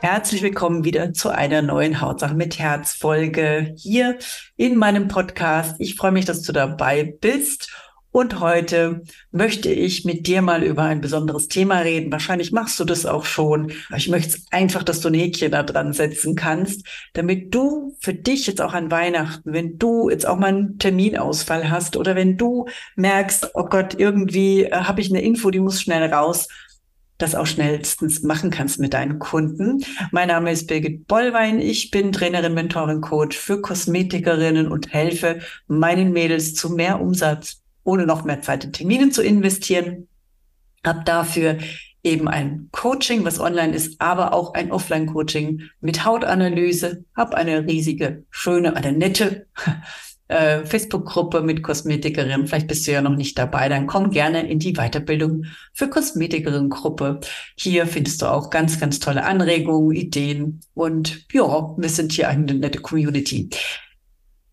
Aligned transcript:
Herzlich 0.00 0.42
willkommen 0.42 0.84
wieder 0.84 1.14
zu 1.14 1.30
einer 1.30 1.62
neuen 1.62 2.00
Hautsache 2.02 2.34
mit 2.34 2.58
Herz 2.58 2.92
Folge 2.92 3.74
hier 3.78 4.18
in 4.56 4.76
meinem 4.76 5.08
Podcast. 5.08 5.76
Ich 5.78 5.96
freue 5.96 6.12
mich, 6.12 6.26
dass 6.26 6.42
du 6.42 6.52
dabei 6.52 7.16
bist. 7.20 7.70
Und 8.12 8.40
heute 8.40 9.02
möchte 9.30 9.70
ich 9.70 10.06
mit 10.06 10.26
dir 10.26 10.40
mal 10.40 10.62
über 10.62 10.84
ein 10.84 11.02
besonderes 11.02 11.48
Thema 11.48 11.80
reden. 11.80 12.12
Wahrscheinlich 12.12 12.50
machst 12.50 12.80
du 12.80 12.84
das 12.84 13.04
auch 13.04 13.26
schon. 13.26 13.72
Ich 13.94 14.08
möchte 14.08 14.38
einfach, 14.50 14.82
dass 14.82 15.00
du 15.00 15.08
ein 15.08 15.14
Häkchen 15.14 15.52
da 15.52 15.62
dran 15.62 15.92
setzen 15.92 16.34
kannst, 16.34 16.86
damit 17.12 17.54
du 17.54 17.94
für 18.00 18.14
dich 18.14 18.46
jetzt 18.46 18.62
auch 18.62 18.72
an 18.72 18.90
Weihnachten, 18.90 19.52
wenn 19.52 19.78
du 19.78 20.08
jetzt 20.08 20.26
auch 20.26 20.38
mal 20.38 20.46
einen 20.46 20.78
Terminausfall 20.78 21.70
hast 21.70 21.96
oder 21.96 22.14
wenn 22.14 22.38
du 22.38 22.66
merkst, 22.94 23.50
oh 23.52 23.64
Gott, 23.64 23.98
irgendwie 23.98 24.64
äh, 24.64 24.72
habe 24.72 25.02
ich 25.02 25.10
eine 25.10 25.20
Info, 25.20 25.50
die 25.50 25.60
muss 25.60 25.82
schnell 25.82 26.10
raus, 26.10 26.48
das 27.18 27.34
auch 27.34 27.46
schnellstens 27.46 28.22
machen 28.22 28.50
kannst 28.50 28.78
mit 28.78 28.94
deinen 28.94 29.18
Kunden. 29.18 29.84
Mein 30.10 30.28
Name 30.28 30.52
ist 30.52 30.66
Birgit 30.66 31.06
Bollwein. 31.06 31.60
Ich 31.60 31.90
bin 31.90 32.12
Trainerin, 32.12 32.54
Mentorin, 32.54 33.00
Coach 33.00 33.36
für 33.36 33.60
Kosmetikerinnen 33.60 34.68
und 34.68 34.92
helfe 34.92 35.40
meinen 35.66 36.12
Mädels 36.12 36.54
zu 36.54 36.70
mehr 36.70 37.00
Umsatz, 37.00 37.62
ohne 37.84 38.06
noch 38.06 38.24
mehr 38.24 38.42
Zeit 38.42 38.64
in 38.64 38.72
Terminen 38.72 39.12
zu 39.12 39.22
investieren. 39.22 40.08
Hab 40.84 41.04
dafür 41.04 41.58
eben 42.02 42.28
ein 42.28 42.68
Coaching, 42.70 43.24
was 43.24 43.40
online 43.40 43.74
ist, 43.74 44.00
aber 44.00 44.32
auch 44.32 44.54
ein 44.54 44.70
Offline-Coaching 44.70 45.62
mit 45.80 46.04
Hautanalyse. 46.04 47.04
Hab 47.16 47.34
eine 47.34 47.66
riesige, 47.66 48.24
schöne, 48.30 48.76
eine 48.76 48.92
nette 48.92 49.46
äh, 50.28 50.64
Facebook-Gruppe 50.64 51.40
mit 51.40 51.62
Kosmetikerinnen. 51.62 52.46
Vielleicht 52.46 52.68
bist 52.68 52.86
du 52.86 52.92
ja 52.92 53.02
noch 53.02 53.16
nicht 53.16 53.38
dabei. 53.38 53.68
Dann 53.68 53.86
komm 53.86 54.10
gerne 54.10 54.48
in 54.48 54.58
die 54.58 54.74
Weiterbildung 54.74 55.46
für 55.72 55.88
Kosmetikerinnen-Gruppe. 55.88 57.20
Hier 57.56 57.86
findest 57.86 58.22
du 58.22 58.26
auch 58.26 58.50
ganz, 58.50 58.80
ganz 58.80 58.98
tolle 58.98 59.24
Anregungen, 59.24 59.96
Ideen 59.96 60.60
und 60.74 61.26
ja, 61.32 61.74
wir 61.76 61.88
sind 61.88 62.12
hier 62.12 62.28
eine 62.28 62.54
nette 62.54 62.80
Community. 62.80 63.50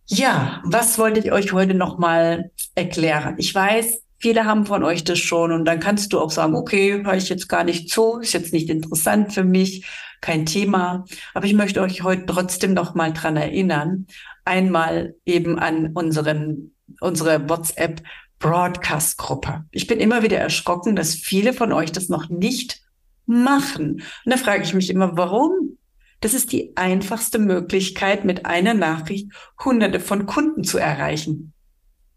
Ja, 0.07 0.61
was 0.66 0.99
wollte 0.99 1.19
ich 1.21 1.31
euch 1.31 1.53
heute 1.53 1.73
nochmal 1.73 2.51
erklären? 2.75 3.35
Ich 3.38 3.55
weiß, 3.55 4.03
viele 4.19 4.45
haben 4.45 4.66
von 4.66 4.83
euch 4.83 5.03
das 5.03 5.19
schon 5.19 5.51
und 5.51 5.66
dann 5.66 5.79
kannst 5.79 6.13
du 6.13 6.19
auch 6.19 6.31
sagen, 6.31 6.55
okay, 6.55 7.03
höre 7.03 7.16
ich 7.16 7.29
jetzt 7.29 7.49
gar 7.49 7.63
nicht 7.63 7.89
zu, 7.89 8.19
ist 8.19 8.33
jetzt 8.33 8.53
nicht 8.53 8.69
interessant 8.69 9.33
für 9.33 9.44
mich, 9.44 9.85
kein 10.21 10.45
Thema. 10.45 11.05
Aber 11.33 11.45
ich 11.45 11.53
möchte 11.53 11.81
euch 11.81 12.03
heute 12.03 12.25
trotzdem 12.25 12.73
noch 12.73 12.95
mal 12.95 13.11
dran 13.11 13.38
erinnern, 13.38 14.07
einmal 14.45 15.16
eben 15.25 15.59
an 15.59 15.94
unseren, 15.94 16.75
unsere 16.99 17.49
WhatsApp 17.49 18.02
Broadcast-Gruppe. 18.39 19.66
Ich 19.72 19.88
bin 19.88 20.00
immer 20.00 20.22
wieder 20.22 20.38
erschrocken, 20.38 20.95
dass 20.95 21.16
viele 21.16 21.53
von 21.53 21.72
euch 21.72 21.91
das 21.91 22.09
noch 22.09 22.30
nicht 22.30 22.81
machen. 23.25 24.02
Und 24.25 24.31
da 24.33 24.38
frage 24.38 24.63
ich 24.63 24.73
mich 24.73 24.89
immer, 24.89 25.16
warum? 25.16 25.77
Das 26.19 26.33
ist 26.33 26.52
die 26.52 26.75
einfachste 26.75 27.39
Möglichkeit, 27.39 28.25
mit 28.25 28.45
einer 28.45 28.73
Nachricht 28.73 29.31
hunderte 29.63 30.00
von 30.00 30.25
Kunden 30.25 30.63
zu 30.63 30.78
erreichen. 30.78 31.52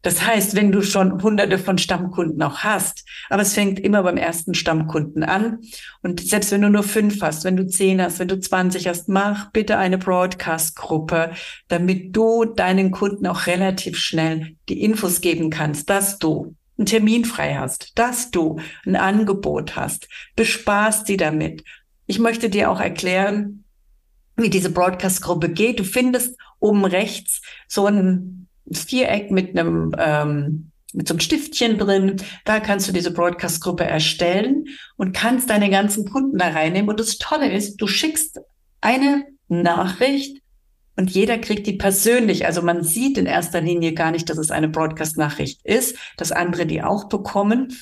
Das 0.07 0.25
heißt, 0.25 0.55
wenn 0.55 0.71
du 0.71 0.83
schon 0.83 1.21
hunderte 1.21 1.59
von 1.59 1.79
Stammkunden 1.79 2.41
auch 2.41 2.59
hast, 2.59 3.05
aber 3.29 3.43
es 3.43 3.55
fängt 3.55 3.81
immer 3.81 4.05
beim 4.05 4.17
ersten 4.17 4.55
Stammkunden 4.55 5.25
an. 5.25 5.59
Und 6.01 6.21
selbst 6.21 6.53
wenn 6.53 6.63
du 6.63 6.71
nur 6.71 6.85
fünf 6.85 7.21
hast, 7.23 7.43
wenn 7.43 7.57
du 7.57 7.67
zehn 7.67 8.01
hast, 8.01 8.21
wenn 8.21 8.29
du 8.29 8.39
zwanzig 8.39 8.87
hast, 8.87 9.09
mach 9.09 9.51
bitte 9.51 9.79
eine 9.79 9.99
Broadcast-Gruppe, 9.99 11.33
damit 11.67 12.15
du 12.15 12.45
deinen 12.45 12.93
Kunden 12.93 13.27
auch 13.27 13.49
relativ 13.49 13.99
schnell 13.99 14.55
die 14.69 14.81
Infos 14.81 15.21
geben 15.21 15.51
kannst, 15.51 15.91
dass 15.91 16.21
du 16.21 16.55
einen 16.79 16.87
Termin 16.87 17.25
frei 17.25 17.57
hast, 17.57 17.99
dass 17.99 18.31
du 18.31 18.61
ein 18.87 18.95
Angebot 18.95 19.75
hast. 19.75 20.07
Bespaßt 20.37 21.09
sie 21.09 21.17
damit. 21.17 21.65
Ich 22.07 22.21
möchte 22.21 22.49
dir 22.49 22.71
auch 22.71 22.79
erklären, 22.79 23.65
wie 24.37 24.51
diese 24.51 24.71
Broadcast-Gruppe 24.71 25.49
geht. 25.49 25.81
Du 25.81 25.85
findest 25.85 26.39
oben 26.61 26.85
rechts 26.85 27.43
so 27.67 27.87
ein 27.87 28.46
Viereck 28.73 29.31
mit 29.31 29.57
einem 29.57 29.95
ähm, 29.99 30.73
mit 30.93 31.09
so 31.09 31.15
einem 31.15 31.21
Stiftchen 31.21 31.79
drin. 31.79 32.17
Da 32.45 32.59
kannst 32.59 32.89
du 32.89 32.93
diese 32.93 33.11
Broadcast-Gruppe 33.11 33.85
erstellen 33.85 34.65
und 34.97 35.15
kannst 35.15 35.51
deine 35.51 35.69
ganzen 35.69 36.09
Kunden 36.11 36.39
da 36.39 36.49
reinnehmen. 36.49 36.89
Und 36.89 36.99
das 36.99 37.19
Tolle 37.19 37.53
ist, 37.53 37.77
du 37.77 37.87
schickst 37.87 38.41
eine 38.81 39.27
Nachricht 39.49 40.41
und 40.97 41.11
jeder 41.11 41.39
kriegt 41.39 41.67
die 41.67 41.75
persönlich. 41.75 42.47
Also 42.47 42.63
man 42.63 42.83
sieht 42.83 43.19
in 43.19 43.27
erster 43.27 43.61
Linie 43.61 43.93
gar 43.93 44.11
nicht, 44.11 44.31
dass 44.31 44.39
es 44.39 44.51
eine 44.51 44.69
Broadcast-Nachricht 44.69 45.61
ist, 45.65 45.97
dass 46.17 46.33
andere 46.33 46.67
die 46.67 46.83
auch 46.83 47.09
bekommen. 47.09 47.77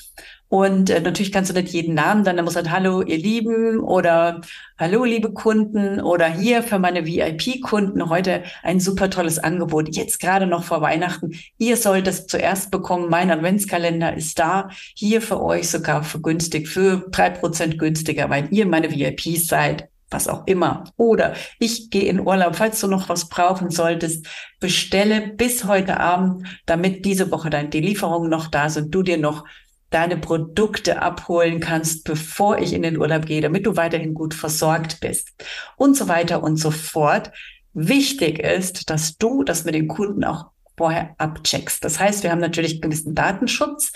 Und 0.54 0.88
äh, 0.88 1.00
natürlich 1.00 1.32
kannst 1.32 1.50
du 1.50 1.54
nicht 1.60 1.72
jeden 1.72 1.94
Namen 1.94 2.22
dann, 2.22 2.36
da 2.36 2.44
muss 2.44 2.54
halt 2.54 2.70
Hallo, 2.70 3.02
ihr 3.02 3.18
Lieben 3.18 3.80
oder 3.80 4.40
Hallo, 4.78 5.02
liebe 5.02 5.32
Kunden 5.32 6.00
oder 6.00 6.28
hier 6.28 6.62
für 6.62 6.78
meine 6.78 7.04
VIP-Kunden 7.04 8.08
heute 8.08 8.44
ein 8.62 8.78
super 8.78 9.10
tolles 9.10 9.40
Angebot. 9.40 9.96
Jetzt 9.96 10.20
gerade 10.20 10.46
noch 10.46 10.62
vor 10.62 10.80
Weihnachten. 10.80 11.32
Ihr 11.58 11.76
sollt 11.76 12.06
es 12.06 12.28
zuerst 12.28 12.70
bekommen. 12.70 13.10
Mein 13.10 13.32
Adventskalender 13.32 14.16
ist 14.16 14.38
da. 14.38 14.68
Hier 14.94 15.20
für 15.22 15.42
euch 15.42 15.68
sogar 15.68 16.04
für 16.04 16.20
günstig, 16.20 16.68
für 16.68 17.04
drei 17.10 17.30
Prozent 17.30 17.76
günstiger, 17.76 18.30
weil 18.30 18.46
ihr 18.52 18.66
meine 18.66 18.92
VIPs 18.92 19.48
seid 19.48 19.88
was 20.10 20.28
auch 20.28 20.46
immer. 20.46 20.84
Oder 20.96 21.34
ich 21.58 21.90
gehe 21.90 22.04
in 22.04 22.20
Urlaub, 22.20 22.54
falls 22.54 22.80
du 22.80 22.86
noch 22.86 23.08
was 23.08 23.28
brauchen 23.28 23.70
solltest, 23.70 24.28
bestelle 24.60 25.32
bis 25.36 25.64
heute 25.64 25.98
Abend, 25.98 26.46
damit 26.66 27.04
diese 27.04 27.32
Woche 27.32 27.50
deine 27.50 27.70
Lieferungen 27.70 28.30
noch 28.30 28.46
da 28.46 28.70
sind, 28.70 28.94
du 28.94 29.02
dir 29.02 29.18
noch 29.18 29.44
deine 29.94 30.16
Produkte 30.16 31.00
abholen 31.00 31.60
kannst, 31.60 32.04
bevor 32.04 32.58
ich 32.58 32.72
in 32.72 32.82
den 32.82 32.98
Urlaub 32.98 33.26
gehe, 33.26 33.40
damit 33.40 33.64
du 33.64 33.76
weiterhin 33.76 34.12
gut 34.12 34.34
versorgt 34.34 35.00
bist 35.00 35.30
und 35.76 35.96
so 35.96 36.08
weiter 36.08 36.42
und 36.42 36.56
so 36.56 36.70
fort. 36.70 37.30
Wichtig 37.72 38.40
ist, 38.40 38.90
dass 38.90 39.16
du 39.16 39.44
das 39.44 39.64
mit 39.64 39.74
den 39.74 39.88
Kunden 39.88 40.24
auch 40.24 40.46
vorher 40.76 41.14
abcheckst. 41.18 41.84
Das 41.84 42.00
heißt, 42.00 42.24
wir 42.24 42.32
haben 42.32 42.40
natürlich 42.40 42.80
gewissen 42.80 43.14
Datenschutz 43.14 43.92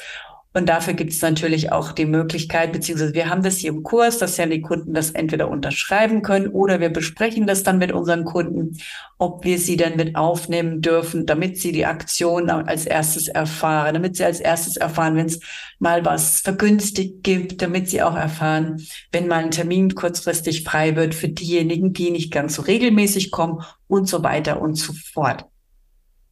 und 0.59 0.69
dafür 0.69 0.95
gibt 0.95 1.13
es 1.13 1.23
natürlich 1.23 1.71
auch 1.71 1.93
die 1.93 2.05
Möglichkeit, 2.05 2.73
beziehungsweise 2.73 3.15
wir 3.15 3.31
haben 3.31 3.45
das 3.45 3.59
hier 3.59 3.71
im 3.71 3.85
Kurs, 3.85 4.19
dass 4.19 4.37
ja 4.39 4.47
die 4.47 4.61
Kunden 4.61 4.93
das 4.93 5.13
entweder 5.13 5.49
unterschreiben 5.49 6.21
können 6.23 6.49
oder 6.49 6.81
wir 6.81 6.89
besprechen 6.89 7.47
das 7.47 7.63
dann 7.63 7.79
mit 7.79 7.93
unseren 7.93 8.25
Kunden, 8.25 8.77
ob 9.19 9.45
wir 9.45 9.61
sie 9.61 9.77
dann 9.77 9.95
mit 9.97 10.17
aufnehmen 10.17 10.81
dürfen, 10.81 11.27
damit 11.27 11.59
sie 11.59 11.71
die 11.71 11.87
Aktion 11.87 12.51
als 12.51 12.87
erstes 12.87 13.29
erfahren, 13.29 13.95
damit 13.95 14.17
sie 14.17 14.25
als 14.25 14.41
erstes 14.41 14.77
erfahren, 14.77 15.15
wenn 15.15 15.27
es 15.27 15.39
mal 15.79 16.05
was 16.05 16.41
vergünstigt 16.41 17.23
gibt, 17.23 17.63
damit 17.63 17.89
sie 17.89 18.03
auch 18.03 18.17
erfahren, 18.17 18.85
wenn 19.13 19.29
mal 19.29 19.45
ein 19.45 19.53
Termin 19.53 19.95
kurzfristig 19.95 20.65
frei 20.65 20.97
wird 20.97 21.15
für 21.15 21.29
diejenigen, 21.29 21.93
die 21.93 22.11
nicht 22.11 22.33
ganz 22.33 22.57
so 22.57 22.63
regelmäßig 22.63 23.31
kommen 23.31 23.63
und 23.87 24.09
so 24.09 24.25
weiter 24.25 24.61
und 24.61 24.75
so 24.75 24.93
fort. 24.93 25.47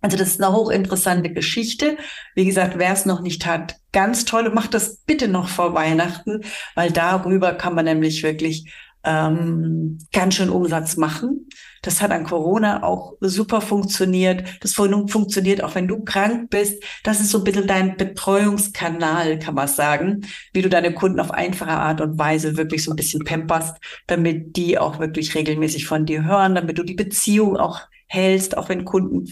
Also 0.07 0.19
das 0.19 0.29
ist 0.29 0.41
eine 0.41 0.55
hochinteressante 0.55 1.33
Geschichte. 1.33 1.97
Wie 2.37 2.45
gesagt, 2.45 2.79
wer 2.79 2.93
es 2.93 3.07
noch 3.07 3.23
nicht 3.23 3.45
hat, 3.45 3.75
ganz 3.91 4.25
toll. 4.25 4.49
Macht 4.51 4.73
das 4.73 4.99
bitte 4.99 5.27
noch 5.27 5.49
vor 5.49 5.75
Weihnachten, 5.75 6.45
weil 6.77 6.93
darüber 6.93 7.55
kann 7.55 7.75
man 7.75 7.87
nämlich 7.87 8.23
wirklich 8.23 8.73
ähm, 9.03 9.99
ganz 10.13 10.37
schön 10.37 10.49
Umsatz 10.49 10.97
machen. 10.97 11.49
Das 11.83 12.01
hat 12.01 12.13
an 12.13 12.23
Corona 12.23 12.85
auch 12.85 13.15
super 13.19 13.61
funktioniert. 13.61 14.45
Das 14.61 14.75
funktioniert 14.75 15.65
auch, 15.65 15.75
wenn 15.75 15.89
du 15.89 16.05
krank 16.05 16.51
bist. 16.51 16.81
Das 17.03 17.19
ist 17.19 17.33
so 17.33 17.39
ein 17.39 17.45
bisschen 17.45 17.67
dein 17.67 17.97
Betreuungskanal, 17.97 19.41
kann 19.41 19.57
man 19.57 19.67
sagen, 19.67 20.25
wie 20.53 20.63
du 20.63 20.69
deine 20.69 20.95
Kunden 20.95 21.19
auf 21.19 21.33
einfache 21.33 21.71
Art 21.71 22.01
und 22.01 22.17
Weise 22.17 22.57
wirklich 22.57 22.85
so 22.85 22.93
ein 22.93 22.97
bisschen 22.97 23.25
pamperst, 23.25 23.77
damit 24.07 24.57
die 24.57 24.79
auch 24.79 25.01
wirklich 25.01 25.35
regelmäßig 25.35 25.85
von 25.85 26.07
dir 26.07 26.25
hören, 26.25 26.55
damit 26.55 26.79
du 26.79 26.85
die 26.85 26.95
Beziehung 26.95 27.57
auch 27.57 27.81
hältst, 28.07 28.57
auch 28.57 28.69
wenn 28.69 28.85
Kunden 28.85 29.27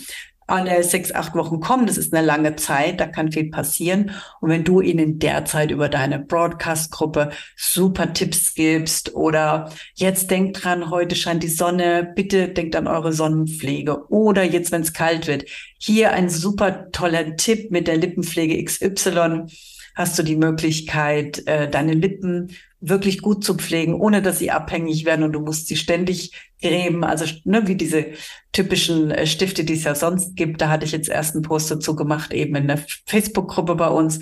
alle 0.46 0.82
sechs, 0.82 1.12
acht 1.12 1.34
Wochen 1.34 1.60
kommen. 1.60 1.86
Das 1.86 1.96
ist 1.96 2.14
eine 2.14 2.24
lange 2.24 2.56
Zeit, 2.56 3.00
da 3.00 3.06
kann 3.06 3.32
viel 3.32 3.50
passieren. 3.50 4.10
Und 4.40 4.50
wenn 4.50 4.64
du 4.64 4.80
ihnen 4.80 5.18
derzeit 5.18 5.70
über 5.70 5.88
deine 5.88 6.18
Broadcast-Gruppe 6.18 7.30
super 7.56 8.12
Tipps 8.12 8.54
gibst 8.54 9.14
oder 9.14 9.70
jetzt 9.94 10.30
denkt 10.30 10.64
dran, 10.64 10.90
heute 10.90 11.16
scheint 11.16 11.42
die 11.42 11.48
Sonne, 11.48 12.12
bitte 12.14 12.48
denkt 12.48 12.76
an 12.76 12.86
eure 12.86 13.12
Sonnenpflege 13.12 14.08
oder 14.10 14.42
jetzt, 14.42 14.72
wenn 14.72 14.82
es 14.82 14.92
kalt 14.92 15.26
wird, 15.26 15.44
hier 15.78 16.12
ein 16.12 16.28
super 16.28 16.90
toller 16.92 17.36
Tipp 17.36 17.70
mit 17.70 17.86
der 17.88 17.96
Lippenpflege 17.96 18.62
XY 18.64 19.46
hast 19.94 20.18
du 20.18 20.22
die 20.22 20.36
Möglichkeit, 20.36 21.46
äh, 21.46 21.68
deine 21.70 21.94
Lippen 21.94 22.50
wirklich 22.80 23.22
gut 23.22 23.44
zu 23.44 23.54
pflegen, 23.54 23.94
ohne 23.94 24.20
dass 24.20 24.38
sie 24.38 24.50
abhängig 24.50 25.04
werden 25.04 25.22
und 25.22 25.32
du 25.32 25.40
musst 25.40 25.68
sie 25.68 25.76
ständig 25.76 26.32
gräben. 26.60 27.04
Also 27.04 27.24
ne, 27.44 27.66
wie 27.66 27.76
diese 27.76 28.06
typischen 28.52 29.10
äh, 29.10 29.26
Stifte, 29.26 29.64
die 29.64 29.74
es 29.74 29.84
ja 29.84 29.94
sonst 29.94 30.36
gibt. 30.36 30.60
Da 30.60 30.68
hatte 30.68 30.84
ich 30.84 30.92
jetzt 30.92 31.08
erst 31.08 31.34
einen 31.34 31.42
Post 31.42 31.70
dazu 31.70 31.96
gemacht, 31.96 32.32
eben 32.32 32.54
in 32.56 32.68
der 32.68 32.84
Facebook-Gruppe 33.06 33.74
bei 33.76 33.88
uns. 33.88 34.20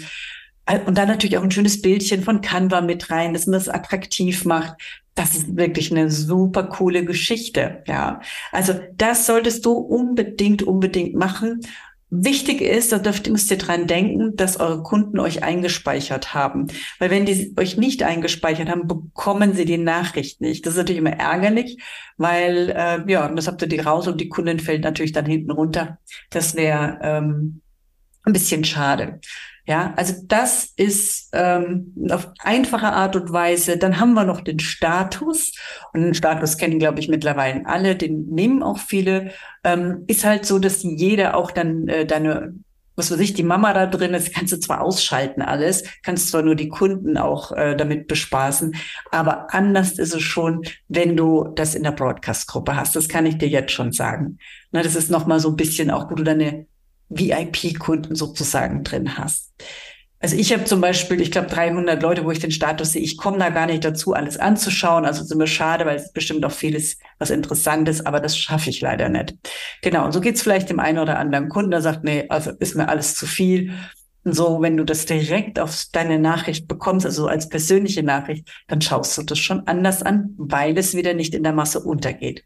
Äh, 0.67 0.81
und 0.81 0.97
dann 0.97 1.09
natürlich 1.09 1.39
auch 1.39 1.43
ein 1.43 1.51
schönes 1.51 1.83
Bildchen 1.83 2.23
von 2.23 2.41
Canva 2.41 2.81
mit 2.81 3.11
rein, 3.11 3.33
dass 3.33 3.47
man 3.47 3.55
das 3.55 3.69
attraktiv 3.69 4.45
macht. 4.45 4.75
Das 5.15 5.35
ist 5.35 5.57
wirklich 5.57 5.91
eine 5.91 6.11
super 6.11 6.65
coole 6.65 7.05
Geschichte, 7.05 7.83
ja. 7.87 8.21
Also 8.51 8.75
das 8.97 9.27
solltest 9.27 9.67
du 9.67 9.73
unbedingt, 9.73 10.63
unbedingt 10.63 11.15
machen. 11.15 11.61
Wichtig 12.15 12.61
ist, 12.61 12.93
da 12.93 12.99
dürft, 12.99 13.27
müsst 13.31 13.51
ihr 13.51 13.57
dran 13.57 13.87
denken, 13.87 14.37
dass 14.37 14.61
eure 14.61 14.83
Kunden 14.83 15.19
euch 15.19 15.43
eingespeichert 15.43 16.35
haben. 16.35 16.67
Weil 16.99 17.09
wenn 17.09 17.25
die 17.25 17.55
euch 17.59 17.79
nicht 17.79 18.03
eingespeichert 18.03 18.69
haben, 18.69 18.87
bekommen 18.87 19.55
sie 19.55 19.65
die 19.65 19.79
Nachricht 19.79 20.43
nicht. 20.43 20.67
Das 20.67 20.75
ist 20.75 20.77
natürlich 20.77 20.99
immer 20.99 21.19
ärgerlich, 21.19 21.79
weil, 22.19 22.69
äh, 22.69 23.11
ja, 23.11 23.27
das 23.29 23.47
habt 23.47 23.63
ihr 23.63 23.69
die 23.69 23.81
raus 23.81 24.09
und 24.09 24.21
die 24.21 24.29
Kundin 24.29 24.61
fällt 24.61 24.85
natürlich 24.85 25.13
dann 25.13 25.25
hinten 25.25 25.53
runter. 25.53 26.01
Das 26.29 26.55
wäre 26.55 26.99
ähm, 27.01 27.63
ein 28.25 28.35
bisschen 28.35 28.63
schade. 28.65 29.21
Ja, 29.65 29.95
also 29.97 30.15
das 30.27 30.73
ist 30.77 31.29
ähm, 31.33 31.95
auf 32.11 32.29
einfache 32.41 32.93
Art 32.93 33.15
und 33.15 33.33
Weise. 33.33 33.77
Dann 33.77 34.01
haben 34.01 34.15
wir 34.15 34.25
noch 34.25 34.41
den 34.41 34.59
Status. 34.59 35.53
Und 35.93 36.03
den 36.03 36.15
Status 36.15 36.57
kennen, 36.57 36.81
glaube 36.81 36.99
ich, 36.99 37.09
mittlerweile 37.09 37.65
alle. 37.67 37.95
Den 37.95 38.27
nehmen 38.27 38.63
auch 38.65 38.79
viele. 38.79 39.31
Ähm, 39.63 40.03
ist 40.09 40.25
halt 40.25 40.47
so, 40.47 40.59
dass 40.59 40.83
jeder 40.83 41.37
auch 41.37 41.53
dann 41.53 41.87
äh, 41.87 42.05
deine, 42.05 42.55
was 42.97 43.13
weiß 43.13 43.21
ich, 43.21 43.35
die 43.35 43.45
Mama 43.45 43.73
da 43.73 43.87
drin 43.87 44.15
ist, 44.15 44.35
kannst 44.35 44.53
du 44.53 44.59
zwar 44.59 44.81
ausschalten 44.81 45.43
alles, 45.43 45.85
kannst 46.03 46.29
zwar 46.29 46.43
nur 46.43 46.57
die 46.57 46.69
Kunden 46.69 47.17
auch 47.17 47.53
äh, 47.53 47.77
damit 47.77 48.09
bespaßen, 48.09 48.75
aber 49.13 49.55
anders 49.55 49.93
ist 49.93 50.13
es 50.15 50.23
schon, 50.23 50.63
wenn 50.89 51.17
du 51.17 51.49
das 51.55 51.77
in 51.77 51.85
der 51.85 51.93
Broadcast-Gruppe 51.93 52.75
hast. 52.75 52.97
Das 52.97 53.09
kann 53.09 53.27
ich 53.27 53.39
dir 53.39 53.49
jetzt 53.49 53.73
schon 53.73 53.93
sagen. 53.93 54.39
Na, 54.73 54.83
das 54.83 54.97
ist 54.97 55.11
nochmal 55.11 55.39
so 55.39 55.51
ein 55.51 55.57
bisschen 55.57 55.91
auch, 55.91 56.11
wo 56.11 56.17
du 56.17 56.25
deine 56.25 56.67
VIP-Kunden 57.19 58.15
sozusagen 58.15 58.85
drin 58.85 59.19
hast. 59.19 59.53
Also 60.23 60.37
ich 60.37 60.53
habe 60.53 60.65
zum 60.65 60.81
Beispiel, 60.81 61.21
ich 61.21 61.33
glaube, 61.33 61.49
300 61.49 62.01
Leute, 62.01 62.25
wo 62.25 62.31
ich 62.31 62.39
den 62.39 62.53
Status 62.53 62.93
sehe. 62.93 63.03
Ich 63.03 63.17
komme 63.17 63.39
da 63.39 63.51
gar 63.51 63.67
nicht 63.67 63.85
dazu, 63.85 64.13
alles 64.15 64.37
anzuschauen. 64.37 65.05
Also 65.05 65.23
ist 65.23 65.33
immer 65.33 65.49
schade, 65.49 65.85
weil 65.85 65.97
es 65.97 66.13
bestimmt 66.13 66.45
auch 66.45 66.53
vieles 66.53 66.97
was 67.19 67.31
Interessantes, 67.31 68.07
aber 68.07 68.21
das 68.21 68.39
schaffe 68.39 68.71
ich 68.71 68.81
leider 68.81 69.09
nicht. 69.09 69.35
Genau, 69.83 70.05
und 70.05 70.13
so 70.13 70.21
geht's 70.21 70.41
vielleicht 70.41 70.71
dem 70.71 70.79
einen 70.79 71.01
oder 71.01 71.19
anderen 71.19 71.49
Kunden, 71.49 71.73
der 71.73 71.83
sagt, 71.83 72.05
nee, 72.05 72.27
also 72.29 72.53
ist 72.53 72.77
mir 72.77 72.89
alles 72.89 73.17
zu 73.17 73.27
viel. 73.27 73.73
Und 74.23 74.35
so, 74.35 74.63
wenn 74.63 74.77
du 74.77 74.85
das 74.85 75.07
direkt 75.07 75.59
auf 75.59 75.87
deine 75.91 76.21
Nachricht 76.21 76.69
bekommst, 76.69 77.05
also 77.05 77.27
als 77.27 77.49
persönliche 77.49 78.05
Nachricht, 78.05 78.49
dann 78.69 78.81
schaust 78.81 79.19
du 79.19 79.25
das 79.25 79.41
schon 79.41 79.67
anders 79.67 80.05
an, 80.05 80.35
weil 80.37 80.79
es 80.79 80.95
wieder 80.95 81.15
nicht 81.15 81.35
in 81.35 81.43
der 81.43 81.53
Masse 81.53 81.81
untergeht. 81.81 82.45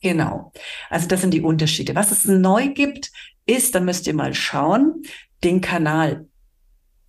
Genau. 0.00 0.52
Also 0.88 1.06
das 1.08 1.20
sind 1.20 1.34
die 1.34 1.42
Unterschiede. 1.42 1.94
Was 1.94 2.10
es 2.10 2.24
neu 2.24 2.68
gibt, 2.68 3.10
ist, 3.50 3.74
da 3.74 3.80
müsst 3.80 4.06
ihr 4.06 4.14
mal 4.14 4.34
schauen, 4.34 5.02
den 5.44 5.60
Kanal. 5.60 6.26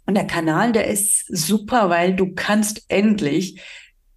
Und 0.06 0.16
der 0.16 0.28
Kanal, 0.28 0.72
der 0.72 0.88
ist 0.88 1.26
super, 1.28 1.90
weil 1.90 2.16
du 2.16 2.34
kannst 2.34 2.86
endlich 2.90 3.62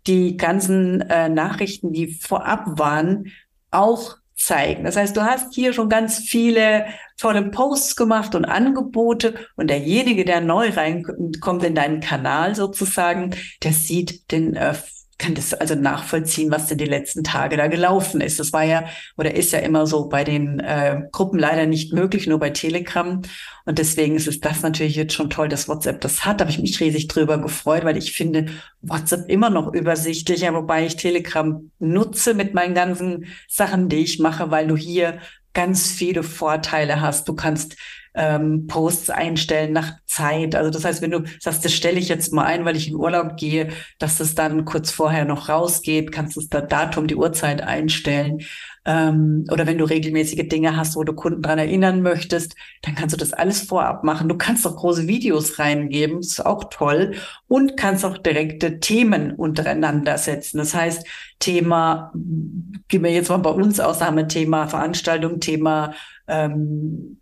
die 0.07 0.37
ganzen 0.37 1.03
äh, 1.03 1.29
Nachrichten, 1.29 1.93
die 1.93 2.09
vorab 2.09 2.79
waren, 2.79 3.33
auch 3.71 4.17
zeigen. 4.37 4.85
Das 4.85 4.97
heißt, 4.97 5.17
du 5.17 5.23
hast 5.23 5.55
hier 5.55 5.73
schon 5.73 5.89
ganz 5.89 6.19
viele 6.19 6.87
tolle 7.17 7.51
Posts 7.51 7.97
gemacht 7.97 8.35
und 8.35 8.45
Angebote 8.45 9.35
und 9.57 9.71
derjenige, 9.71 10.25
der 10.25 10.41
neu 10.41 10.71
reinkommt 10.71 11.65
in 11.65 11.75
deinen 11.75 12.01
Kanal 12.01 12.55
sozusagen, 12.55 13.35
der 13.63 13.73
sieht 13.73 14.31
den 14.33 14.57
äh, 14.57 14.75
kann 15.19 15.35
das 15.35 15.55
also 15.55 15.75
nachvollziehen, 15.75 16.51
was 16.51 16.67
denn 16.67 16.79
die 16.79 16.85
letzten 16.85 17.25
Tage 17.25 17.57
da 17.57 17.69
gelaufen 17.69 18.21
ist. 18.21 18.41
Das 18.41 18.53
war 18.53 18.65
ja 18.65 18.85
oder 19.17 19.35
ist 19.35 19.53
ja 19.53 19.61
immer 19.61 19.87
so 19.87 20.09
bei 20.09 20.25
den 20.25 20.61
äh, 20.61 21.03
Gruppen 21.13 21.39
leider 21.39 21.67
nicht 21.67 21.93
möglich, 21.93 22.27
nur 22.27 22.39
bei 22.39 22.51
Telegram. 22.51 23.23
Und 23.65 23.79
deswegen 23.79 24.17
ist 24.17 24.27
es 24.27 24.41
das 24.41 24.63
natürlich 24.63 24.97
jetzt 24.97 25.15
schon 25.15 25.31
toll, 25.31 25.49
dass 25.49 25.69
WhatsApp 25.69 26.01
das 26.01 26.25
hat. 26.25 26.41
Da 26.41 26.45
habe 26.45 26.51
ich 26.51 26.59
mich 26.59 26.81
riesig 26.81 27.09
drüber 27.09 27.39
gefreut, 27.39 27.85
weil 27.85 27.97
ich 27.97 28.13
finde 28.13 28.47
WhatsApp 28.83 29.29
immer 29.31 29.51
noch 29.51 29.73
übersichtlicher, 29.73 30.53
wobei 30.55 30.87
ich 30.87 30.97
Telegram 30.97 31.71
nutze 31.79 32.35
mit 32.35 32.55
meinen 32.55 32.75
ganzen 32.75 33.27
Sachen, 33.49 33.89
die 33.89 34.03
ich 34.03 34.19
mache, 34.19 34.51
weil 34.51 34.67
du 34.67 34.77
hier 34.77 35.19
ganz 35.55 35.93
viele 35.93 36.23
Vorteile 36.23 37.01
hast. 37.01 37.29
Du 37.29 37.35
kannst 37.35 37.77
ähm, 38.15 38.67
Posts 38.69 39.11
einstellen 39.11 39.73
nach 39.73 39.93
Zeit. 40.07 40.55
Also 40.55 40.71
das 40.71 40.85
heißt, 40.85 41.03
wenn 41.03 41.11
du 41.11 41.25
sagst, 41.41 41.65
das 41.65 41.73
stelle 41.73 41.99
ich 41.99 42.09
jetzt 42.09 42.33
mal 42.33 42.45
ein, 42.45 42.65
weil 42.65 42.77
ich 42.77 42.89
in 42.89 42.95
Urlaub 42.95 43.37
gehe, 43.37 43.69
dass 43.99 44.19
das 44.19 44.35
dann 44.35 44.65
kurz 44.65 44.91
vorher 44.91 45.25
noch 45.25 45.49
rausgeht, 45.49 46.13
kannst 46.13 46.37
du 46.37 46.41
das 46.49 46.69
Datum, 46.69 47.09
die 47.09 47.17
Uhrzeit 47.17 47.63
einstellen. 47.63 48.43
Ähm, 48.87 49.47
oder 49.51 49.67
wenn 49.67 49.79
du 49.79 49.85
regelmäßige 49.85 50.47
Dinge 50.49 50.77
hast, 50.77 50.95
wo 50.95 51.05
du 51.05 51.15
Kunden 51.15 51.43
dran 51.43 51.59
erinnern 51.59 52.03
möchtest, 52.03 52.55
dann 52.83 52.95
kannst 52.95 53.15
du 53.15 53.17
das 53.19 53.33
alles 53.33 53.63
vorab 53.63 54.05
machen. 54.05 54.29
Du 54.29 54.37
kannst 54.37 54.67
auch 54.67 54.77
große 54.77 55.09
Videos 55.09 55.59
reingeben, 55.59 56.21
ist 56.21 56.45
auch 56.45 56.65
toll. 56.71 57.15
Und 57.49 57.77
kannst 57.77 58.05
auch 58.05 58.19
direkte 58.19 58.79
Themen 58.81 59.33
untereinander 59.33 60.19
setzen. 60.19 60.59
Das 60.59 60.75
heißt, 60.75 61.07
Thema, 61.41 62.13
gehen 62.15 63.03
wir 63.03 63.11
jetzt 63.11 63.31
mal 63.31 63.39
bei 63.39 63.51
uns 63.51 63.81
aus, 63.81 64.01
haben 64.01 64.17
wir 64.17 64.29
Thema 64.29 64.69
Veranstaltung, 64.69 65.41
Thema 65.41 65.95
ähm, 66.29 67.19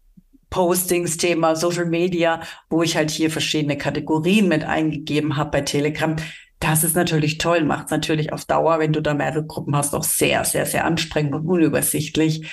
Postings, 0.53 1.17
Thema 1.17 1.57
Social 1.57 1.87
Media, 1.87 2.43
wo 2.69 2.83
ich 2.83 2.95
halt 2.97 3.11
hier 3.11 3.31
verschiedene 3.31 3.79
Kategorien 3.79 4.49
mit 4.49 4.65
eingegeben 4.65 5.37
habe 5.37 5.51
bei 5.51 5.61
Telegram. 5.63 6.15
Das 6.61 6.85
ist 6.85 6.95
natürlich 6.95 7.39
toll, 7.39 7.65
macht 7.65 7.91
natürlich 7.91 8.33
auf 8.33 8.45
Dauer, 8.45 8.79
wenn 8.79 8.93
du 8.93 9.01
da 9.01 9.15
mehrere 9.15 9.45
Gruppen 9.45 9.75
hast, 9.75 9.95
auch 9.95 10.05
sehr, 10.05 10.45
sehr, 10.45 10.67
sehr 10.67 10.85
anstrengend 10.85 11.35
und 11.35 11.47
unübersichtlich. 11.47 12.47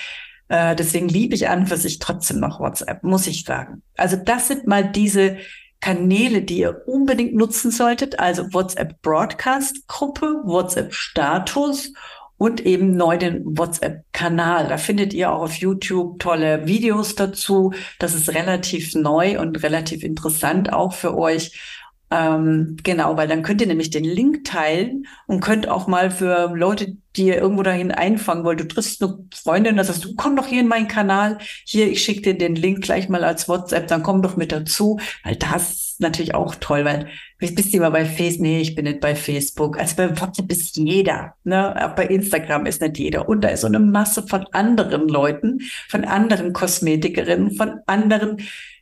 Äh, 0.48 0.74
deswegen 0.74 1.08
liebe 1.08 1.34
ich 1.34 1.48
an 1.48 1.66
für 1.66 1.76
sich 1.76 1.98
trotzdem 1.98 2.40
noch 2.40 2.58
WhatsApp, 2.58 3.04
muss 3.04 3.26
ich 3.26 3.44
sagen. 3.44 3.82
Also 3.96 4.16
das 4.16 4.48
sind 4.48 4.66
mal 4.66 4.90
diese 4.90 5.36
Kanäle, 5.80 6.40
die 6.40 6.58
ihr 6.58 6.82
unbedingt 6.86 7.34
nutzen 7.34 7.70
solltet. 7.70 8.18
Also 8.18 8.52
WhatsApp 8.52 9.00
Broadcast 9.02 9.86
Gruppe, 9.88 10.40
WhatsApp 10.44 10.94
Status 10.94 11.92
und 12.40 12.64
eben 12.64 12.96
neu 12.96 13.18
den 13.18 13.42
WhatsApp-Kanal. 13.44 14.68
Da 14.68 14.78
findet 14.78 15.12
ihr 15.12 15.30
auch 15.30 15.42
auf 15.42 15.56
YouTube 15.56 16.18
tolle 16.20 16.66
Videos 16.66 17.14
dazu. 17.14 17.74
Das 17.98 18.14
ist 18.14 18.30
relativ 18.30 18.94
neu 18.94 19.38
und 19.38 19.62
relativ 19.62 20.02
interessant 20.02 20.72
auch 20.72 20.94
für 20.94 21.18
euch. 21.18 21.60
Ähm, 22.10 22.78
genau, 22.82 23.18
weil 23.18 23.28
dann 23.28 23.42
könnt 23.42 23.60
ihr 23.60 23.66
nämlich 23.66 23.90
den 23.90 24.04
Link 24.04 24.44
teilen 24.44 25.06
und 25.26 25.40
könnt 25.40 25.68
auch 25.68 25.86
mal 25.86 26.10
für 26.10 26.50
Leute, 26.56 26.96
die 27.14 27.26
ihr 27.26 27.36
irgendwo 27.36 27.62
dahin 27.62 27.92
einfangen 27.92 28.42
wollt, 28.42 28.60
du 28.60 28.66
triffst 28.66 29.02
eine 29.02 29.18
Freundin, 29.34 29.76
da 29.76 29.84
sagst 29.84 30.06
du, 30.06 30.14
komm 30.16 30.34
doch 30.34 30.46
hier 30.46 30.60
in 30.60 30.66
meinen 30.66 30.88
Kanal, 30.88 31.38
hier, 31.66 31.92
ich 31.92 32.02
schicke 32.02 32.22
dir 32.22 32.38
den 32.38 32.56
Link 32.56 32.82
gleich 32.82 33.10
mal 33.10 33.22
als 33.22 33.50
WhatsApp, 33.50 33.86
dann 33.86 34.02
komm 34.02 34.22
doch 34.22 34.38
mit 34.38 34.50
dazu, 34.50 34.98
weil 35.24 35.36
das 35.36 35.72
ist 35.72 36.00
natürlich 36.00 36.34
auch 36.34 36.54
toll, 36.54 36.86
weil 36.86 37.10
bist 37.40 37.72
du 37.72 37.78
immer 37.78 37.90
bei 37.90 38.04
Facebook, 38.04 38.42
nee, 38.42 38.60
ich 38.60 38.74
bin 38.74 38.84
nicht 38.84 39.00
bei 39.00 39.14
Facebook, 39.14 39.78
also 39.78 39.96
bei 39.96 40.20
WhatsApp 40.20 40.52
ist 40.52 40.76
jeder, 40.76 41.34
ne, 41.44 41.74
auch 41.84 41.94
bei 41.94 42.06
Instagram 42.06 42.66
ist 42.66 42.82
nicht 42.82 42.98
jeder 42.98 43.28
und 43.28 43.42
da 43.42 43.48
ist 43.48 43.62
so 43.62 43.66
eine 43.66 43.80
Masse 43.80 44.26
von 44.26 44.46
anderen 44.52 45.08
Leuten, 45.08 45.60
von 45.88 46.04
anderen 46.04 46.52
Kosmetikerinnen, 46.52 47.52
von 47.52 47.80
anderen 47.86 48.38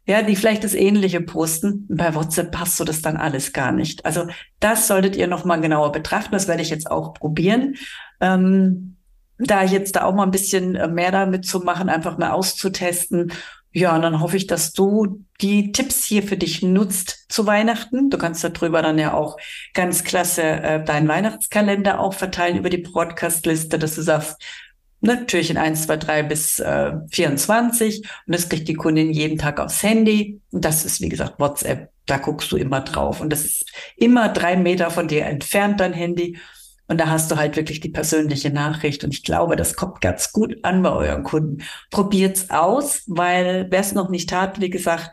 ja, 0.08 0.22
die 0.22 0.36
vielleicht 0.36 0.64
das 0.64 0.72
Ähnliche 0.72 1.20
posten. 1.20 1.84
Bei 1.90 2.14
WhatsApp 2.14 2.50
passt 2.50 2.78
so 2.78 2.84
das 2.84 3.02
dann 3.02 3.18
alles 3.18 3.52
gar 3.52 3.72
nicht. 3.72 4.06
Also 4.06 4.26
das 4.58 4.86
solltet 4.86 5.16
ihr 5.16 5.26
nochmal 5.26 5.60
genauer 5.60 5.92
betrachten. 5.92 6.32
Das 6.32 6.48
werde 6.48 6.62
ich 6.62 6.70
jetzt 6.70 6.90
auch 6.90 7.12
probieren. 7.12 7.74
Ähm, 8.18 8.96
da 9.38 9.62
jetzt 9.62 9.96
da 9.96 10.04
auch 10.04 10.14
mal 10.14 10.24
ein 10.24 10.30
bisschen 10.30 10.76
äh, 10.76 10.88
mehr 10.88 11.12
damit 11.12 11.44
zu 11.44 11.60
machen, 11.60 11.90
einfach 11.90 12.16
mal 12.16 12.30
auszutesten. 12.30 13.32
Ja, 13.72 13.94
und 13.94 14.02
dann 14.02 14.20
hoffe 14.20 14.36
ich, 14.36 14.46
dass 14.46 14.72
du 14.72 15.24
die 15.40 15.72
Tipps 15.72 16.04
hier 16.04 16.22
für 16.22 16.36
dich 16.36 16.62
nutzt 16.62 17.26
zu 17.28 17.46
Weihnachten. 17.46 18.10
Du 18.10 18.18
kannst 18.18 18.42
darüber 18.42 18.82
dann 18.82 18.98
ja 18.98 19.12
auch 19.12 19.36
ganz 19.74 20.04
klasse 20.04 20.42
äh, 20.42 20.84
deinen 20.84 21.06
Weihnachtskalender 21.06 22.00
auch 22.00 22.14
verteilen 22.14 22.56
über 22.56 22.70
die 22.70 22.78
Broadcast-Liste, 22.78 23.78
dass 23.78 23.94
du 23.94 24.02
sagst, 24.02 24.42
Natürlich 25.00 25.50
in 25.50 25.58
1, 25.58 25.84
2, 25.86 25.96
3 25.96 26.22
bis 26.24 26.58
äh, 26.58 26.92
24 27.12 27.98
und 27.98 28.34
das 28.34 28.48
kriegt 28.48 28.66
die 28.66 28.74
Kundin 28.74 29.12
jeden 29.12 29.38
Tag 29.38 29.60
aufs 29.60 29.82
Handy. 29.82 30.40
Und 30.50 30.64
das 30.64 30.84
ist, 30.84 31.00
wie 31.00 31.08
gesagt, 31.08 31.38
WhatsApp. 31.38 31.90
Da 32.06 32.16
guckst 32.16 32.50
du 32.50 32.56
immer 32.56 32.80
drauf. 32.80 33.20
Und 33.20 33.30
das 33.30 33.44
ist 33.44 33.70
immer 33.96 34.28
drei 34.28 34.56
Meter 34.56 34.90
von 34.90 35.06
dir 35.06 35.26
entfernt, 35.26 35.78
dein 35.78 35.92
Handy. 35.92 36.38
Und 36.88 36.98
da 36.98 37.08
hast 37.08 37.30
du 37.30 37.36
halt 37.36 37.56
wirklich 37.56 37.80
die 37.80 37.90
persönliche 37.90 38.50
Nachricht. 38.50 39.04
Und 39.04 39.12
ich 39.12 39.22
glaube, 39.22 39.56
das 39.56 39.76
kommt 39.76 40.00
ganz 40.00 40.32
gut 40.32 40.56
an 40.62 40.82
bei 40.82 40.90
euren 40.90 41.22
Kunden. 41.22 41.62
Probiert's 41.90 42.50
aus, 42.50 43.02
weil 43.06 43.66
wer 43.70 43.80
es 43.80 43.92
noch 43.92 44.08
nicht 44.08 44.32
hat, 44.32 44.60
wie 44.60 44.70
gesagt, 44.70 45.10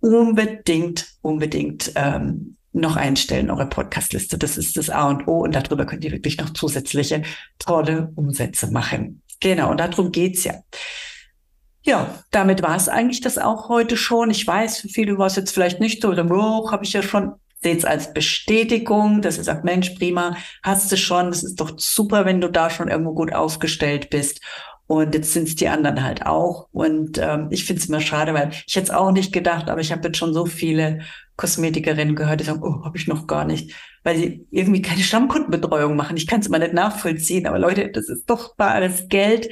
unbedingt, 0.00 1.06
unbedingt 1.22 1.92
ähm, 1.94 2.56
noch 2.72 2.96
einstellen, 2.96 3.50
eure 3.50 3.66
Podcastliste. 3.66 4.36
Das 4.36 4.58
ist 4.58 4.76
das 4.76 4.90
A 4.90 5.08
und 5.08 5.26
O. 5.26 5.44
Und 5.44 5.54
darüber 5.54 5.86
könnt 5.86 6.04
ihr 6.04 6.12
wirklich 6.12 6.36
noch 6.36 6.50
zusätzliche 6.50 7.22
tolle 7.58 8.12
Umsätze 8.16 8.70
machen. 8.70 9.22
Genau, 9.40 9.70
und 9.70 9.80
darum 9.80 10.12
geht's 10.12 10.44
ja. 10.44 10.54
Ja, 11.86 12.22
damit 12.30 12.62
war 12.62 12.76
es 12.76 12.88
eigentlich 12.88 13.20
das 13.20 13.38
auch 13.38 13.68
heute 13.68 13.96
schon. 13.96 14.30
Ich 14.30 14.46
weiß, 14.46 14.80
für 14.80 14.88
viele 14.88 15.18
war 15.18 15.26
es 15.26 15.36
jetzt 15.36 15.52
vielleicht 15.52 15.80
nicht 15.80 16.02
so, 16.02 16.08
oder 16.08 16.26
oh, 16.30 16.70
habe 16.70 16.84
ich 16.84 16.92
ja 16.92 17.02
schon 17.02 17.34
seht 17.64 17.78
es 17.78 17.84
als 17.84 18.12
Bestätigung, 18.12 19.22
dass 19.22 19.38
ihr 19.38 19.44
sagt, 19.44 19.64
Mensch, 19.64 19.90
prima, 19.90 20.36
hast 20.62 20.92
du 20.92 20.96
schon, 20.96 21.28
das 21.28 21.42
ist 21.42 21.60
doch 21.60 21.72
super, 21.78 22.26
wenn 22.26 22.40
du 22.40 22.48
da 22.48 22.68
schon 22.68 22.88
irgendwo 22.88 23.14
gut 23.14 23.32
aufgestellt 23.32 24.10
bist. 24.10 24.40
Und 24.86 25.14
jetzt 25.14 25.32
sind 25.32 25.48
es 25.48 25.54
die 25.54 25.68
anderen 25.68 26.04
halt 26.04 26.26
auch. 26.26 26.68
Und 26.72 27.16
ähm, 27.16 27.48
ich 27.50 27.64
finde 27.64 27.80
es 27.80 27.88
immer 27.88 28.02
schade, 28.02 28.34
weil 28.34 28.50
ich 28.66 28.76
hätte 28.76 28.84
es 28.84 28.90
auch 28.90 29.12
nicht 29.12 29.32
gedacht, 29.32 29.70
aber 29.70 29.80
ich 29.80 29.92
habe 29.92 30.06
jetzt 30.06 30.18
schon 30.18 30.34
so 30.34 30.44
viele 30.44 31.00
Kosmetikerinnen 31.36 32.14
gehört, 32.14 32.40
die 32.40 32.44
sagen, 32.44 32.62
oh, 32.62 32.84
habe 32.84 32.98
ich 32.98 33.08
noch 33.08 33.26
gar 33.26 33.46
nicht, 33.46 33.74
weil 34.02 34.18
sie 34.18 34.46
irgendwie 34.50 34.82
keine 34.82 35.02
Stammkundenbetreuung 35.02 35.96
machen. 35.96 36.18
Ich 36.18 36.26
kann 36.26 36.40
es 36.40 36.48
immer 36.48 36.58
nicht 36.58 36.74
nachvollziehen, 36.74 37.46
aber 37.46 37.58
Leute, 37.58 37.88
das 37.88 38.10
ist 38.10 38.28
doch 38.28 38.56
bares 38.56 39.08
Geld 39.08 39.48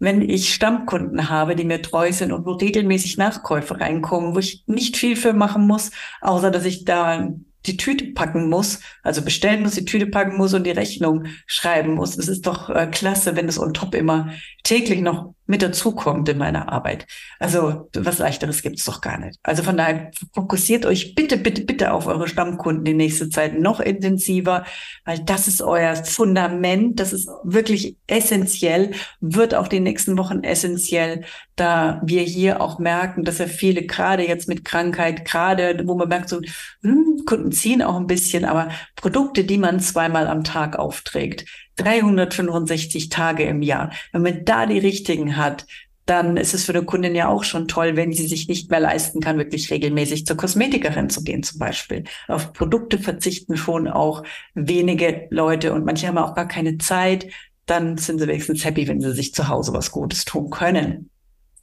wenn 0.00 0.22
ich 0.22 0.52
Stammkunden 0.52 1.28
habe, 1.28 1.54
die 1.54 1.64
mir 1.64 1.82
treu 1.82 2.10
sind 2.10 2.32
und 2.32 2.46
wo 2.46 2.52
regelmäßig 2.52 3.18
Nachkäufe 3.18 3.78
reinkommen, 3.78 4.34
wo 4.34 4.38
ich 4.38 4.64
nicht 4.66 4.96
viel 4.96 5.14
für 5.14 5.34
machen 5.34 5.66
muss, 5.66 5.90
außer 6.22 6.50
dass 6.50 6.64
ich 6.64 6.84
da 6.84 7.28
die 7.66 7.76
Tüte 7.76 8.06
packen 8.06 8.48
muss, 8.48 8.80
also 9.02 9.22
bestellen 9.22 9.62
muss, 9.62 9.74
die 9.74 9.84
Tüte 9.84 10.06
packen 10.06 10.38
muss 10.38 10.54
und 10.54 10.64
die 10.64 10.70
Rechnung 10.70 11.26
schreiben 11.46 11.94
muss. 11.94 12.16
Es 12.16 12.28
ist 12.28 12.46
doch 12.46 12.70
äh, 12.70 12.86
klasse, 12.86 13.36
wenn 13.36 13.48
es 13.48 13.58
on 13.58 13.74
top 13.74 13.94
immer 13.94 14.30
täglich 14.64 15.02
noch 15.02 15.34
mit 15.50 15.62
dazukommt 15.62 16.28
in 16.28 16.38
meiner 16.38 16.72
Arbeit. 16.72 17.06
Also 17.38 17.90
was 17.94 18.18
leichteres 18.18 18.62
gibt's 18.62 18.84
doch 18.84 19.00
gar 19.00 19.18
nicht. 19.18 19.38
Also 19.42 19.62
von 19.64 19.76
daher 19.76 20.12
fokussiert 20.32 20.86
euch 20.86 21.14
bitte, 21.14 21.36
bitte, 21.36 21.62
bitte 21.62 21.92
auf 21.92 22.06
eure 22.06 22.28
Stammkunden 22.28 22.84
die 22.84 22.94
nächste 22.94 23.28
Zeit 23.30 23.58
noch 23.58 23.80
intensiver, 23.80 24.64
weil 25.04 25.18
das 25.18 25.48
ist 25.48 25.60
euer 25.60 25.96
Fundament, 25.96 27.00
das 27.00 27.12
ist 27.12 27.28
wirklich 27.42 27.96
essentiell, 28.06 28.92
wird 29.20 29.54
auch 29.54 29.66
die 29.66 29.80
nächsten 29.80 30.16
Wochen 30.16 30.44
essentiell, 30.44 31.24
da 31.56 32.00
wir 32.04 32.22
hier 32.22 32.60
auch 32.60 32.78
merken, 32.78 33.24
dass 33.24 33.38
ja 33.38 33.46
viele 33.46 33.82
gerade 33.82 34.26
jetzt 34.26 34.48
mit 34.48 34.64
Krankheit, 34.64 35.24
gerade 35.24 35.82
wo 35.84 35.96
man 35.96 36.08
merkt, 36.08 36.28
so 36.28 36.40
hm, 36.82 37.24
Kunden 37.26 37.50
ziehen 37.50 37.82
auch 37.82 37.96
ein 37.96 38.06
bisschen, 38.06 38.44
aber 38.44 38.68
Produkte, 38.94 39.44
die 39.44 39.58
man 39.58 39.80
zweimal 39.80 40.28
am 40.28 40.44
Tag 40.44 40.78
aufträgt, 40.78 41.44
365 41.82 43.08
Tage 43.08 43.44
im 43.44 43.62
Jahr. 43.62 43.92
Wenn 44.12 44.22
man 44.22 44.44
da 44.44 44.66
die 44.66 44.78
richtigen 44.78 45.36
hat, 45.36 45.66
dann 46.06 46.36
ist 46.36 46.54
es 46.54 46.64
für 46.64 46.72
eine 46.72 46.84
Kundin 46.84 47.14
ja 47.14 47.28
auch 47.28 47.44
schon 47.44 47.68
toll, 47.68 47.94
wenn 47.94 48.12
sie 48.12 48.26
sich 48.26 48.48
nicht 48.48 48.68
mehr 48.68 48.80
leisten 48.80 49.20
kann, 49.20 49.38
wirklich 49.38 49.70
regelmäßig 49.70 50.26
zur 50.26 50.36
Kosmetikerin 50.36 51.08
zu 51.08 51.22
gehen 51.22 51.44
zum 51.44 51.60
Beispiel. 51.60 52.02
Auf 52.26 52.52
Produkte 52.52 52.98
verzichten 52.98 53.56
schon 53.56 53.86
auch 53.86 54.24
wenige 54.54 55.28
Leute 55.30 55.72
und 55.72 55.84
manche 55.84 56.08
haben 56.08 56.18
auch 56.18 56.34
gar 56.34 56.48
keine 56.48 56.78
Zeit. 56.78 57.28
Dann 57.66 57.96
sind 57.96 58.18
sie 58.18 58.26
wenigstens 58.26 58.64
happy, 58.64 58.88
wenn 58.88 59.00
sie 59.00 59.12
sich 59.12 59.32
zu 59.34 59.46
Hause 59.46 59.72
was 59.72 59.92
Gutes 59.92 60.24
tun 60.24 60.50
können. 60.50 61.10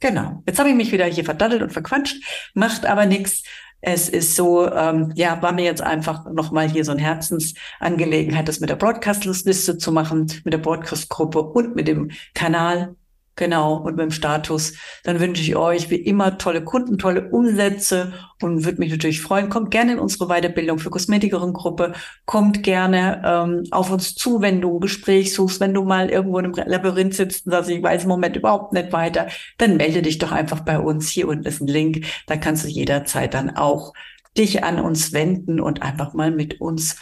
Genau. 0.00 0.42
Jetzt 0.46 0.58
habe 0.58 0.70
ich 0.70 0.76
mich 0.76 0.92
wieder 0.92 1.04
hier 1.04 1.24
verdattelt 1.24 1.60
und 1.60 1.72
verquatscht, 1.72 2.16
macht 2.54 2.86
aber 2.86 3.04
nichts. 3.04 3.42
Es 3.80 4.08
ist 4.08 4.34
so, 4.34 4.70
ähm, 4.70 5.12
ja, 5.14 5.40
war 5.40 5.52
mir 5.52 5.64
jetzt 5.64 5.82
einfach 5.82 6.24
nochmal 6.30 6.68
hier 6.68 6.84
so 6.84 6.92
ein 6.92 6.98
Herzensangelegenheit, 6.98 8.48
das 8.48 8.60
mit 8.60 8.70
der 8.70 8.76
Broadcast-Liste 8.76 9.78
zu 9.78 9.92
machen, 9.92 10.26
mit 10.44 10.52
der 10.52 10.58
Broadcast-Gruppe 10.58 11.40
und 11.40 11.76
mit 11.76 11.86
dem 11.86 12.10
Kanal. 12.34 12.96
Genau, 13.38 13.76
und 13.76 13.96
mit 13.96 14.02
dem 14.02 14.10
Status. 14.10 14.72
Dann 15.04 15.20
wünsche 15.20 15.40
ich 15.40 15.54
euch 15.54 15.90
wie 15.90 15.96
immer 15.96 16.38
tolle 16.38 16.64
Kunden, 16.64 16.98
tolle 16.98 17.30
Umsätze 17.30 18.12
und 18.42 18.64
würde 18.64 18.80
mich 18.80 18.90
natürlich 18.90 19.20
freuen. 19.20 19.48
Kommt 19.48 19.70
gerne 19.70 19.92
in 19.92 20.00
unsere 20.00 20.26
Weiterbildung 20.26 20.80
für 20.80 20.90
Kosmetikerin-Gruppe. 20.90 21.92
Kommt 22.26 22.64
gerne 22.64 23.22
ähm, 23.24 23.62
auf 23.70 23.92
uns 23.92 24.16
zu, 24.16 24.42
wenn 24.42 24.60
du 24.60 24.78
ein 24.78 24.80
Gespräch 24.80 25.32
suchst, 25.32 25.60
wenn 25.60 25.72
du 25.72 25.84
mal 25.84 26.10
irgendwo 26.10 26.40
in 26.40 26.46
einem 26.46 26.54
Labyrinth 26.66 27.14
sitzt 27.14 27.46
und 27.46 27.52
sagst, 27.52 27.70
ich 27.70 27.80
weiß 27.80 28.02
im 28.02 28.08
Moment 28.08 28.34
überhaupt 28.34 28.72
nicht 28.72 28.92
weiter, 28.92 29.28
dann 29.56 29.76
melde 29.76 30.02
dich 30.02 30.18
doch 30.18 30.32
einfach 30.32 30.60
bei 30.60 30.80
uns. 30.80 31.08
Hier 31.08 31.28
unten 31.28 31.46
ist 31.46 31.60
ein 31.60 31.68
Link. 31.68 32.06
Da 32.26 32.36
kannst 32.36 32.64
du 32.64 32.68
jederzeit 32.68 33.34
dann 33.34 33.50
auch 33.50 33.92
dich 34.36 34.64
an 34.64 34.80
uns 34.80 35.12
wenden 35.12 35.60
und 35.60 35.82
einfach 35.82 36.12
mal 36.12 36.32
mit 36.32 36.60
uns 36.60 36.96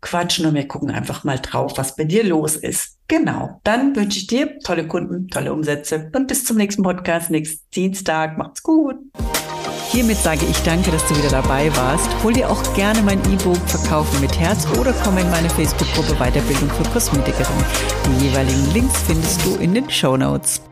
quatschen 0.00 0.46
und 0.46 0.54
wir 0.54 0.68
gucken 0.68 0.90
einfach 0.90 1.24
mal 1.24 1.38
drauf, 1.38 1.74
was 1.76 1.96
bei 1.96 2.04
dir 2.04 2.24
los 2.24 2.56
ist. 2.56 2.98
Genau. 3.08 3.60
Dann 3.64 3.96
wünsche 3.96 4.18
ich 4.18 4.26
dir 4.26 4.58
tolle 4.60 4.86
Kunden, 4.86 5.28
tolle 5.28 5.52
Umsätze 5.52 6.10
und 6.14 6.28
bis 6.28 6.44
zum 6.44 6.56
nächsten 6.56 6.82
Podcast, 6.82 7.30
nächsten 7.30 7.68
Dienstag. 7.74 8.38
Macht's 8.38 8.62
gut. 8.62 8.96
Hiermit 9.90 10.18
sage 10.18 10.46
ich 10.48 10.56
danke, 10.62 10.92
dass 10.92 11.04
du 11.08 11.16
wieder 11.16 11.30
dabei 11.30 11.74
warst. 11.76 12.08
Hol 12.22 12.32
dir 12.32 12.48
auch 12.48 12.62
gerne 12.74 13.02
mein 13.02 13.18
E-Book 13.32 13.58
Verkaufen 13.66 14.20
mit 14.20 14.38
Herz 14.38 14.64
oder 14.78 14.92
komm 15.02 15.18
in 15.18 15.28
meine 15.30 15.50
Facebook-Gruppe 15.50 16.14
Weiterbildung 16.14 16.70
für 16.70 16.88
Kosmetikerin. 16.90 17.64
Die 18.06 18.26
jeweiligen 18.26 18.72
Links 18.72 19.02
findest 19.02 19.44
du 19.44 19.56
in 19.56 19.74
den 19.74 19.90
Show 19.90 20.16
Notes. 20.16 20.62